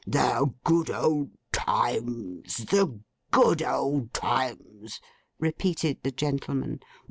'The 0.07 0.51
good 0.63 0.89
old 0.89 1.29
times, 1.51 2.57
the 2.65 2.99
good 3.29 3.61
old 3.61 4.11
times,' 4.15 4.99
repeated 5.39 6.01
the 6.01 6.09
gentleman. 6.09 6.79